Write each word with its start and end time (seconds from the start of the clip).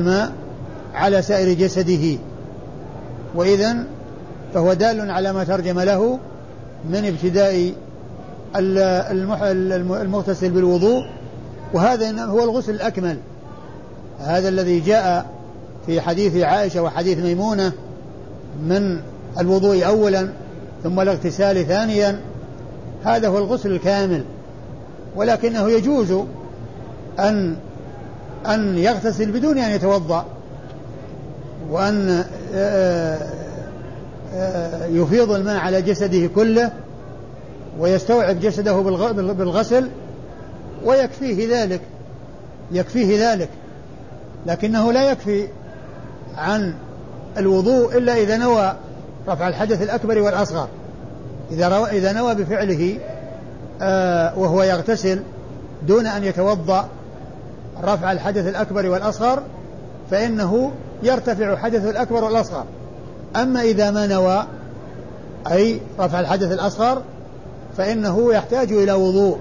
الماء 0.00 0.32
على 0.94 1.22
سائر 1.22 1.52
جسده. 1.58 2.18
وإذا 3.34 3.84
فهو 4.54 4.72
دال 4.72 5.10
على 5.10 5.32
ما 5.32 5.44
ترجم 5.44 5.80
له 5.80 6.18
من 6.90 7.04
ابتداء 7.04 7.72
المغتسل 10.02 10.50
بالوضوء 10.50 11.04
وهذا 11.74 12.24
هو 12.24 12.44
الغسل 12.44 12.74
الأكمل. 12.74 13.18
هذا 14.20 14.48
الذي 14.48 14.80
جاء 14.80 15.26
في 15.86 16.00
حديث 16.00 16.36
عائشة 16.36 16.82
وحديث 16.82 17.18
ميمونة 17.18 17.72
من 18.62 19.00
الوضوء 19.38 19.86
أولا 19.86 20.28
ثم 20.82 21.00
الاغتسال 21.00 21.66
ثانيا. 21.66 22.20
هذا 23.04 23.28
هو 23.28 23.38
الغسل 23.38 23.72
الكامل. 23.72 24.24
ولكنه 25.16 25.70
يجوز 25.70 26.12
أن 27.18 27.56
أن 28.46 28.78
يغتسل 28.78 29.30
بدون 29.32 29.58
أن 29.58 29.70
يتوضأ 29.70 30.24
وأن 31.70 32.24
آه، 32.54 33.18
آه، 34.34 34.86
يفيض 34.86 35.30
الماء 35.30 35.56
على 35.56 35.82
جسده 35.82 36.26
كله 36.26 36.72
ويستوعب 37.78 38.40
جسده 38.40 38.72
بالغسل 39.12 39.88
ويكفيه 40.84 41.62
ذلك 41.62 41.80
يكفيه 42.72 43.32
ذلك. 43.32 43.48
لكنه 44.46 44.92
لا 44.92 45.10
يكفي 45.10 45.48
عن 46.36 46.74
الوضوء 47.38 47.98
إلا 47.98 48.14
إذا 48.16 48.36
نوى 48.36 48.76
رفع 49.28 49.48
الحدث 49.48 49.82
الأكبر 49.82 50.18
والأصغر. 50.18 50.68
إذا, 51.50 51.68
رو... 51.68 51.86
إذا 51.86 52.12
نوى 52.12 52.34
بفعله 52.34 52.98
آه 53.82 54.38
وهو 54.38 54.62
يغتسل 54.62 55.22
دون 55.86 56.06
أن 56.06 56.24
يتوضأ 56.24 56.88
رفع 57.84 58.12
الحدث 58.12 58.46
الأكبر 58.46 58.86
والأصغر 58.86 59.42
فإنه 60.10 60.72
يرتفع 61.02 61.56
حدث 61.56 61.84
الأكبر 61.84 62.24
والأصغر. 62.24 62.64
أما 63.36 63.62
إذا 63.62 63.90
ما 63.90 64.06
نوى 64.06 64.46
أي 65.50 65.80
رفع 65.98 66.20
الحدث 66.20 66.52
الأصغر 66.52 67.02
فإنه 67.76 68.32
يحتاج 68.32 68.72
إلى 68.72 68.92
وضوء. 68.92 69.38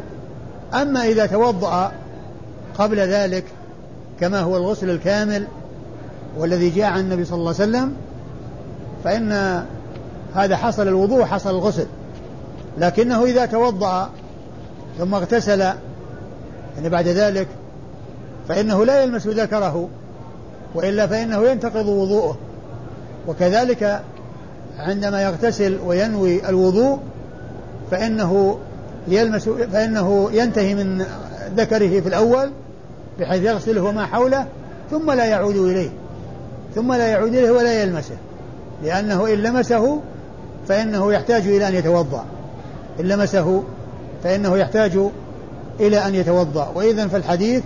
أما 0.74 1.06
إذا 1.06 1.26
توضأ 1.26 1.92
قبل 2.78 3.00
ذلك 3.00 3.44
كما 4.20 4.40
هو 4.40 4.58
الغسل 4.58 4.90
الكامل 4.90 5.48
والذي 6.38 6.70
جاء 6.70 6.86
عن 6.86 7.00
النبي 7.00 7.26
صلى 7.26 7.40
الله 7.40 7.54
عليه 7.60 7.70
وسلم 7.70 7.94
فإن 9.04 9.64
هذا 10.36 10.56
حصل 10.56 10.88
الوضوء 10.88 11.24
حصل 11.24 11.50
الغسل. 11.50 11.86
لكنه 12.78 13.24
إذا 13.24 13.46
توضأ 13.46 14.10
ثم 14.98 15.14
اغتسل 15.14 15.60
يعني 15.60 16.90
بعد 16.90 17.08
ذلك 17.08 17.48
فإنه 18.48 18.86
لا 18.86 19.04
يلمس 19.04 19.28
ذكره 19.28 19.90
وإلا 20.76 21.08
فإنه 21.08 21.44
ينتقض 21.48 21.88
وضوءه. 21.88 22.38
وكذلك 23.28 24.02
عندما 24.78 25.24
يغتسل 25.24 25.80
وينوي 25.86 26.50
الوضوء 26.50 27.00
فإنه 27.92 28.58
يلمس 29.08 29.50
فإنه 29.50 30.30
ينتهي 30.34 30.76
من 30.76 31.06
ذكره 31.58 32.00
في 32.00 32.08
الأول 32.08 32.52
بحيث 33.20 33.44
يغسله 33.44 33.84
وما 33.84 34.06
حوله 34.06 34.46
ثم 34.92 35.12
لا 35.12 35.26
يعود 35.26 35.56
إليه. 35.56 35.90
ثم 36.76 36.94
لا 36.94 37.08
يعود 37.08 37.36
إليه 37.36 37.52
ولا 37.52 37.82
يلمسه. 37.82 38.18
لأنه 38.84 39.28
إن 39.34 39.38
لمسه 39.38 40.00
فإنه 40.68 41.14
يحتاج 41.14 41.48
إلى 41.48 41.68
أن 41.68 41.76
يتوضأ. 41.76 42.26
إن 43.00 43.06
لمسه 43.06 43.64
فإنه 44.24 44.58
يحتاج 44.58 45.00
إلى 45.80 46.06
أن 46.08 46.16
يتوضأ. 46.16 46.72
وإذا 46.76 47.08
فالحديث 47.08 47.64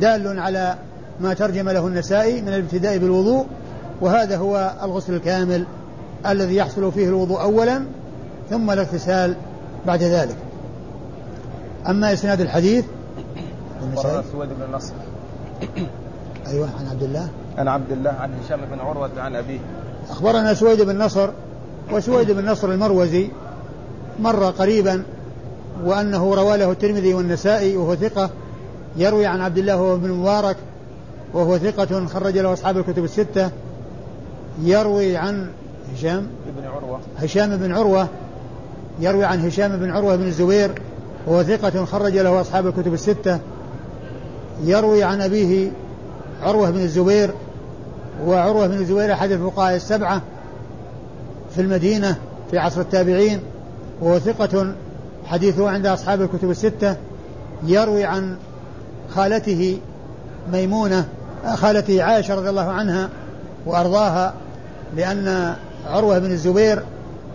دال 0.00 0.38
على 0.38 0.74
ما 1.20 1.34
ترجم 1.34 1.68
له 1.68 1.86
النسائي 1.86 2.42
من 2.42 2.48
الابتداء 2.48 2.98
بالوضوء 2.98 3.46
وهذا 4.00 4.36
هو 4.36 4.72
الغسل 4.82 5.14
الكامل 5.14 5.64
الذي 6.26 6.56
يحصل 6.56 6.92
فيه 6.92 7.08
الوضوء 7.08 7.40
أولا 7.40 7.82
ثم 8.50 8.70
الاغتسال 8.70 9.34
بعد 9.86 10.02
ذلك. 10.02 10.36
أما 11.88 12.12
إسناد 12.12 12.40
الحديث 12.40 12.84
سويد 14.32 14.48
بن 14.48 14.76
نصر. 14.76 14.92
أيوة 16.46 16.68
عن 16.80 16.88
عبد 16.90 17.02
الله. 17.02 17.28
عن 17.58 17.68
عبد 17.68 17.92
الله 17.92 18.10
عن 18.10 18.30
هشام 18.44 18.60
بن 18.72 18.80
عروة 18.80 19.10
عن 19.16 19.36
أبيه. 19.36 19.58
أخبرنا 20.10 20.54
سويد 20.54 20.82
بن 20.82 20.98
نصر 20.98 21.30
وسويد 21.92 22.30
بن 22.30 22.50
نصر 22.50 22.70
المروزي 22.70 23.28
مر 24.20 24.44
قريبا 24.44 25.02
وأنه 25.84 26.34
روى 26.34 26.56
له 26.56 26.70
الترمذي 26.70 27.14
والنسائي 27.14 27.76
وهو 27.76 27.94
ثقة 27.94 28.30
يروي 28.96 29.26
عن 29.26 29.40
عبد 29.40 29.58
الله 29.58 29.96
بن 29.96 30.10
مبارك 30.10 30.56
وهو 31.34 31.58
ثقة 31.58 32.06
خرج 32.06 32.38
له 32.38 32.52
أصحاب 32.52 32.78
الكتب 32.78 33.04
الستة. 33.04 33.50
يروي 34.62 35.16
عن 35.16 35.50
هشام 35.94 36.26
بن 36.58 36.66
عروة. 36.66 37.00
هشام 37.18 37.56
بن 37.56 37.72
عروة 37.72 38.08
يروي 39.00 39.24
عن 39.24 39.46
هشام 39.46 39.76
بن 39.76 39.90
عروة 39.90 40.16
بن 40.16 40.26
الزبير 40.26 40.70
وهو 41.26 41.42
ثقة 41.42 41.84
خرج 41.84 42.18
له 42.18 42.40
أصحاب 42.40 42.66
الكتب 42.66 42.94
الستة. 42.94 43.38
يروي 44.64 45.02
عن 45.02 45.20
أبيه 45.20 45.70
عروة 46.42 46.70
بن 46.70 46.80
الزبير 46.80 47.30
وعروة 48.26 48.66
بن 48.66 48.74
الزبير 48.74 49.12
أحد 49.12 49.30
الفقهاء 49.30 49.76
السبعة 49.76 50.22
في 51.54 51.60
المدينة 51.60 52.16
في 52.50 52.58
عصر 52.58 52.80
التابعين 52.80 53.40
وهو 54.00 54.18
ثقة 54.18 54.74
حديثه 55.26 55.70
عند 55.70 55.86
أصحاب 55.86 56.22
الكتب 56.22 56.50
الستة. 56.50 56.96
يروي 57.66 58.04
عن 58.04 58.36
خالته 59.14 59.78
ميمونة 60.52 61.08
خالته 61.54 62.02
عائشة 62.02 62.34
رضي 62.34 62.50
الله 62.50 62.70
عنها 62.70 63.08
وأرضاها 63.66 64.34
لأن 64.96 65.54
عروة 65.86 66.18
بن 66.18 66.30
الزبير 66.30 66.82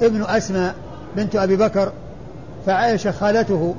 ابن 0.02 0.24
أسماء 0.24 0.76
بنت 1.16 1.36
أبي 1.36 1.56
بكر 1.56 1.92
فعائشة 2.66 3.12
خالته 3.12 3.76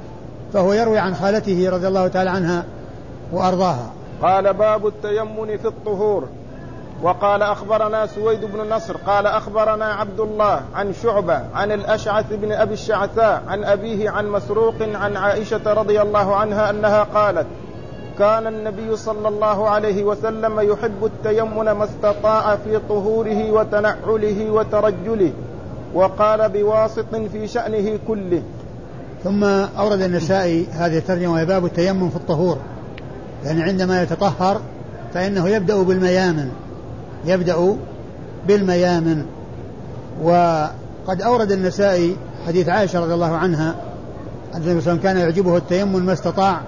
فهو 0.53 0.73
يروي 0.73 0.99
عن 0.99 1.15
خالته 1.15 1.71
رضي 1.71 1.89
الله 1.89 2.09
تعالى 2.09 2.31
عنها 2.31 2.65
وأرضاها. 3.33 3.91
قال 4.23 4.55
باب 4.55 4.87
التيمن 4.87 5.57
في 5.57 5.67
الطهور. 5.67 6.29
وقال 7.03 7.43
أخبرنا 7.43 8.07
سويد 8.07 8.45
بن 8.45 8.75
نصر 8.75 8.97
قال 8.97 9.27
أخبرنا 9.27 9.85
عبد 9.85 10.21
الله 10.21 10.61
عن 10.75 10.93
شعبة 11.03 11.41
عن 11.55 11.73
الأشعث 11.73 12.33
بن 12.33 12.53
أبي 12.53 12.75
الشعثاء 12.75 13.43
عن 13.49 13.65
أبيه 13.65 14.11
عن 14.11 14.29
مسروق 14.29 14.75
عن 14.81 15.17
عائشة 15.17 15.73
رضي 15.73 16.03
الله 16.03 16.37
عنها 16.37 16.71
أنها 16.71 17.03
قالت 17.03 17.47
كان 18.19 18.47
النبي 18.47 18.97
صلى 18.97 19.29
الله 19.29 19.69
عليه 19.69 20.05
وسلم 20.05 20.61
يحب 20.61 21.05
التيمن 21.05 21.71
ما 21.71 21.85
استطاع 21.85 22.57
في 22.57 22.81
طهوره 22.89 23.51
وتنعله 23.51 24.51
وترجله 24.51 25.33
وقال 25.95 26.49
بواسط 26.49 27.15
في 27.33 27.49
شأنه 27.49 27.99
كله. 28.09 28.43
ثم 29.25 29.45
أورد 29.79 30.01
النسائي 30.01 30.67
هذه 30.73 30.99
الترجمة 30.99 31.33
وهي 31.33 31.47
باب 31.47 31.65
التيمم 31.65 32.11
في 32.11 32.17
الطهور. 32.17 32.59
يعني 33.45 33.63
عندما 33.63 34.03
يتطهر 34.03 34.61
فإنه 35.15 35.49
يبدأ 35.49 35.83
بالميامن 35.83 36.51
يبدأ 37.25 37.77
بالميامن. 38.49 39.27
وقد 40.23 41.23
أورد 41.23 41.53
النسائي 41.53 42.17
حديث 42.47 42.69
عائشة 42.69 43.01
رضي 43.01 43.15
الله 43.15 43.37
عنها 43.37 43.75
أن 44.55 44.63
النبي 44.63 44.81
صلى 44.81 44.93
الله 44.93 45.01
عليه 45.01 45.01
وسلم 45.01 45.03
كان 45.03 45.17
يعجبه 45.17 45.57
التيمم 45.57 46.07
ما 46.07 46.13
استطاع 46.13 46.61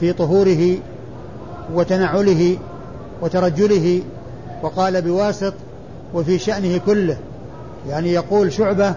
في 0.00 0.12
طهوره 0.12 0.76
وتنعله 1.74 2.56
وترجله 3.22 4.02
وقال 4.62 5.02
بواسط 5.02 5.54
وفي 6.14 6.38
شأنه 6.38 6.78
كله. 6.86 7.16
يعني 7.88 8.12
يقول 8.12 8.52
شعبة 8.52 8.94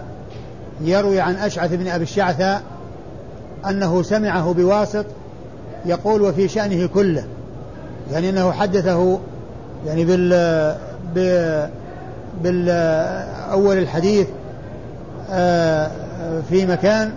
يروي 0.80 1.20
عن 1.20 1.34
أشعث 1.34 1.74
بن 1.74 1.88
أبي 1.88 2.02
الشعثاء 2.02 2.62
أنه 3.68 4.02
سمعه 4.02 4.52
بواسط 4.52 5.06
يقول 5.86 6.22
وفي 6.22 6.48
شأنه 6.48 6.86
كله. 6.86 7.24
يعني 8.12 8.30
أنه 8.30 8.52
حدثه 8.52 9.18
يعني 9.86 10.04
بال 10.04 10.76
بالأول 12.42 13.78
الحديث 13.78 14.26
آه، 15.30 15.90
في 16.50 16.66
مكان 16.66 17.12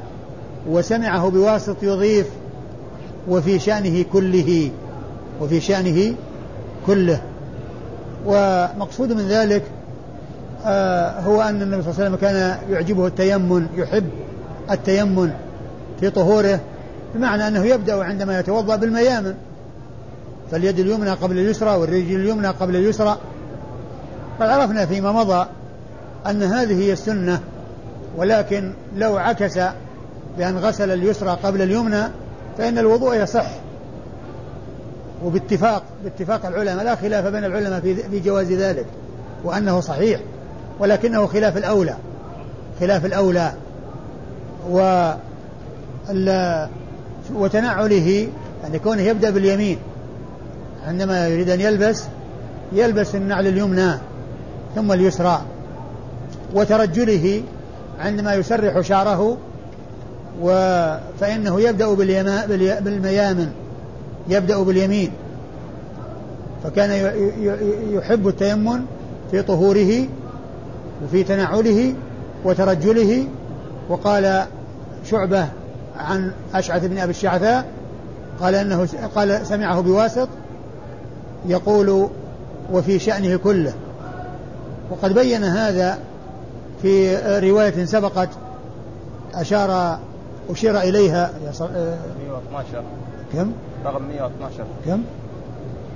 وسمعه 0.70 1.30
بواسط 1.30 1.76
يضيف 1.84 2.28
وفي 3.27 3.60
شأنه 3.60 4.06
كله 4.13 4.72
وفي 5.42 5.62
شأنه 5.62 6.13
كله. 6.88 7.22
ومقصود 8.25 9.12
من 9.12 9.27
ذلك 9.27 9.63
آه، 10.66 11.19
هو 11.19 11.42
أن 11.42 11.62
النبي 11.62 11.81
صلى 11.81 11.92
الله 11.92 12.04
عليه 12.04 12.10
وسلم 12.10 12.16
كان 12.16 12.57
يعجبه 12.69 13.07
التيمن 13.07 13.68
يحب 13.75 14.10
التيمن 14.72 15.31
في 16.00 16.10
طهوره 16.10 16.60
بمعنى 17.16 17.48
أنه 17.48 17.66
يبدأ 17.66 18.04
عندما 18.04 18.39
يتوضأ 18.39 18.75
بالميامن. 18.75 19.36
فاليد 20.51 20.80
اليمنى 20.80 21.10
قبل 21.10 21.38
اليسرى 21.38 21.75
والرجل 21.75 22.16
اليمنى 22.16 22.48
قبل 22.48 22.75
اليسرى. 22.75 23.18
قد 24.39 24.50
عرفنا 24.50 24.86
فيما 24.86 25.12
مضى 25.12 25.48
أن 26.25 26.44
هذه 26.44 26.83
هي 26.83 26.94
السنة 26.94 27.39
ولكن 28.18 28.74
لو 28.95 29.18
عكس 29.18 29.60
بأن 30.38 30.57
غسل 30.57 30.92
اليسرى 30.92 31.38
قبل 31.44 31.62
اليمنى 31.62 32.04
فإن 32.57 32.78
الوضوء 32.78 33.16
يصح. 33.16 33.48
وباتفاق 35.25 35.84
باتفاق 36.04 36.46
العلماء 36.46 36.86
لا 36.86 36.96
خلاف 36.96 37.25
بين 37.25 37.44
العلماء 37.44 37.80
في 37.80 37.96
في 37.96 38.19
جواز 38.19 38.52
ذلك 38.52 38.86
وأنه 39.44 39.80
صحيح 39.80 40.19
ولكنه 40.80 41.28
خلاف 41.28 41.57
الأولى. 41.57 41.96
خلاف 42.80 43.06
الأولى 43.06 43.54
و 44.72 45.12
وتنعله 47.34 48.28
يعني 48.63 48.80
كونه 48.80 49.01
يبدأ 49.01 49.30
باليمين 49.30 49.78
عندما 50.88 51.28
يريد 51.28 51.50
أن 51.50 51.62
يلبس 51.62 52.04
يلبس 52.74 53.16
النعل 53.16 53.48
اليمنى 53.48 53.92
ثم 54.75 54.92
اليسرى 54.92 55.42
وترجله 56.54 57.42
عندما 58.00 58.34
يسرح 58.34 58.81
شعره 58.81 59.38
و 60.42 60.50
فإنه 61.20 61.62
يبدأ 61.62 61.94
بالميامن. 62.80 63.52
يبدأ 64.28 64.64
باليمين. 64.64 65.12
فكان 66.64 67.12
يحب 67.92 68.28
التيمم 68.28 68.82
في 69.32 69.42
طهوره 69.42 70.08
وفي 71.04 71.24
تنعله 71.24 71.94
وترجله. 72.46 73.28
وقال 73.90 74.44
شعبة 75.06 75.48
عن 76.00 76.32
أشعث 76.54 76.86
بن 76.86 76.98
أبي 76.98 77.12
الشعثاء 77.12 77.66
قال 78.42 78.56
أنه 78.56 78.88
قال 79.16 79.48
سمعه 79.48 79.82
بواسط 79.82 80.28
يقول 81.46 82.10
وفي 82.72 83.00
شأنه 83.00 83.38
كله. 83.38 83.74
وقد 84.92 85.14
بين 85.14 85.44
هذا 85.44 85.98
في 86.82 87.16
رواية 87.50 87.86
سبقت 87.86 88.30
أشار 89.34 90.00
أشير 90.50 90.80
إليها 90.80 91.32
112 91.44 92.84
كم؟ 93.34 93.52
رقم 93.86 94.04
112 94.04 94.64
كم؟ 94.86 95.02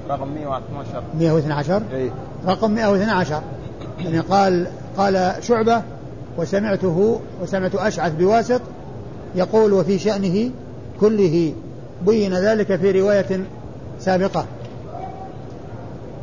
رقم 0.10 0.28
112 0.28 1.04
112 1.20 1.82
إي. 1.94 2.12
رقم 2.48 2.72
112 2.72 3.42
يعني 4.00 4.20
قال 4.20 4.68
قال 4.98 5.34
شعبة 5.42 5.82
وسمعته 6.38 7.20
وسمعت 7.42 7.76
أشعث 7.76 8.16
بواسط 8.16 8.62
يقول 9.36 9.74
وفي 9.74 10.00
شأنه 10.00 10.52
كله 11.02 11.54
بين 12.06 12.34
ذلك 12.34 12.76
في 12.76 13.02
رواية 13.02 13.40
سابقة. 14.00 14.46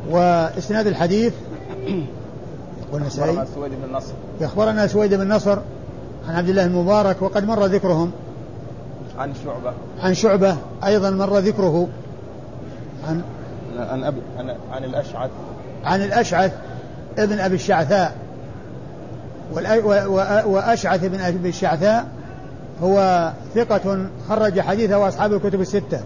وإسناد 0.09 0.87
الحديث 0.87 1.33
يقول 2.87 3.01
النسائي 3.01 3.45
سويد 3.55 3.71
بن 3.71 3.93
نصر. 3.93 4.13
يخبرنا 4.41 4.87
سويد 4.87 5.13
بن 5.13 5.33
نصر 5.33 5.57
عن 6.27 6.35
عبد 6.35 6.49
الله 6.49 6.65
المبارك 6.65 7.21
وقد 7.21 7.43
مر 7.43 7.65
ذكرهم. 7.65 8.11
عن 9.19 9.33
شعبة. 9.45 9.73
عن 10.01 10.13
شعبة 10.13 10.57
أيضا 10.85 11.09
مر 11.09 11.37
ذكره. 11.37 11.87
عن 13.07 13.21
عن 13.77 14.03
أبي 14.03 14.17
عن, 14.37 14.55
عن 14.71 14.83
الأشعث. 14.83 15.29
عن 15.83 16.03
الأشعث 16.03 16.51
ابن 17.17 17.39
أبي 17.39 17.55
الشعثاء. 17.55 18.15
وأشعث 20.45 21.05
بن 21.05 21.19
أبي 21.19 21.49
الشعثاء 21.49 22.07
هو 22.83 23.31
ثقة 23.55 24.07
خرج 24.29 24.59
حديثه 24.59 25.07
أصحاب 25.07 25.33
الكتب 25.33 25.61
الستة. 25.61 25.99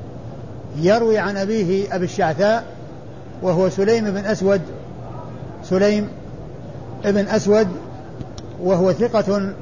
يروي 0.78 1.18
عن 1.18 1.38
أبيه 1.38 1.96
أبي 1.96 2.06
الشعثاء 2.06 2.64
وهو 3.42 3.70
سليم 3.70 4.12
بن 4.12 4.26
أسود. 4.26 4.62
سليم 5.64 6.08
ابن 7.06 7.28
أسود 7.28 7.68
وهو 8.64 8.94
ثقة 8.94 9.54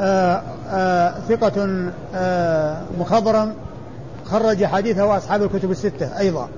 آآ 0.00 0.42
آآ 0.70 1.14
ثقة 1.28 1.68
آآ 2.14 2.80
مخضرم 2.98 3.52
خرج 4.24 4.64
حديثه 4.64 5.16
أصحاب 5.16 5.42
الكتب 5.42 5.70
الستة 5.70 6.18
أيضا. 6.18 6.48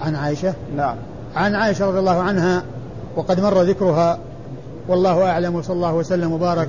عن 0.00 0.16
عائشة؟ 0.16 0.54
نعم. 0.76 0.96
عن 1.36 1.54
عائشة 1.54 1.86
رضي 1.86 1.98
الله 1.98 2.22
عنها 2.22 2.62
وقد 3.16 3.40
مر 3.40 3.62
ذكرها 3.62 4.18
والله 4.88 5.30
أعلم 5.30 5.54
وصلى 5.54 5.74
الله 5.76 5.94
وسلم 5.94 6.32
وبارك 6.32 6.68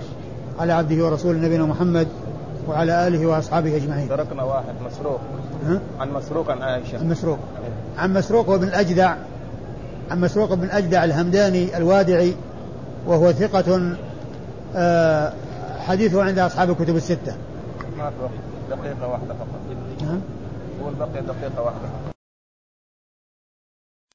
على 0.59 0.73
عبده 0.73 1.05
ورسوله 1.05 1.39
نبينا 1.39 1.65
محمد 1.65 2.07
وعلى 2.67 3.07
آله 3.07 3.25
وأصحابه 3.27 3.75
أجمعين. 3.75 4.09
تركنا 4.09 4.43
واحد 4.43 4.73
مسروق. 4.85 5.19
ها؟ 5.67 5.79
عن 5.99 6.11
مسروق 6.13 6.51
عن 6.51 6.61
عائشة. 6.61 6.99
عن 6.99 7.09
مسروق. 7.09 7.37
عن 7.97 8.13
مسروق 8.13 8.49
وابن 8.49 8.67
الأجدع. 8.67 9.15
عن 10.11 10.21
مسروق 10.21 10.53
بن 10.53 10.69
أجدع 10.69 11.03
الهمداني 11.03 11.77
الوادعي 11.77 12.35
وهو 13.07 13.31
ثقة 13.31 13.95
آه، 14.75 15.33
حديثه 15.81 16.23
عند 16.23 16.39
أصحاب 16.39 16.69
الكتب 16.69 16.95
الستة. 16.95 17.35
ما 17.97 18.11
دقيقة 18.69 19.07
واحدة 19.07 19.33
فقط. 19.33 19.61
نعم 20.01 20.21
هو 20.83 20.91
بقي 20.99 21.21
دقيقة 21.21 21.61
واحدة. 21.61 22.10